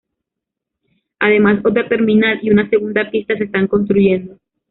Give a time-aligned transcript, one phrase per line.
[1.19, 4.39] Además, otra terminal y una segunda pista se están construyendo.